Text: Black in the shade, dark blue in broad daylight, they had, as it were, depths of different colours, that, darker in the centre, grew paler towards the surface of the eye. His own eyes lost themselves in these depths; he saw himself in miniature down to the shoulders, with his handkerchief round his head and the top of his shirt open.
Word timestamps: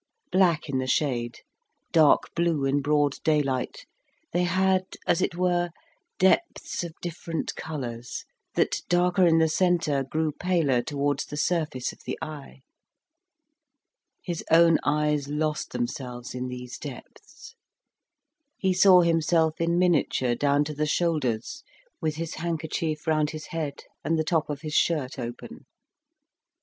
Black 0.31 0.67
in 0.67 0.79
the 0.79 0.87
shade, 0.87 1.41
dark 1.91 2.33
blue 2.33 2.65
in 2.65 2.81
broad 2.81 3.21
daylight, 3.23 3.85
they 4.33 4.45
had, 4.45 4.83
as 5.05 5.21
it 5.21 5.35
were, 5.35 5.69
depths 6.17 6.83
of 6.83 6.95
different 7.03 7.55
colours, 7.55 8.25
that, 8.55 8.81
darker 8.89 9.27
in 9.27 9.37
the 9.37 9.47
centre, 9.47 10.03
grew 10.03 10.31
paler 10.31 10.81
towards 10.81 11.25
the 11.25 11.37
surface 11.37 11.93
of 11.93 11.99
the 12.03 12.17
eye. 12.19 12.61
His 14.23 14.43
own 14.49 14.79
eyes 14.83 15.27
lost 15.27 15.69
themselves 15.71 16.33
in 16.33 16.47
these 16.47 16.79
depths; 16.79 17.53
he 18.57 18.73
saw 18.73 19.01
himself 19.01 19.61
in 19.61 19.77
miniature 19.77 20.33
down 20.33 20.63
to 20.63 20.73
the 20.73 20.87
shoulders, 20.87 21.61
with 22.01 22.15
his 22.15 22.33
handkerchief 22.33 23.05
round 23.05 23.29
his 23.29 23.45
head 23.53 23.83
and 24.03 24.17
the 24.17 24.23
top 24.23 24.49
of 24.49 24.61
his 24.61 24.73
shirt 24.73 25.19
open. 25.19 25.67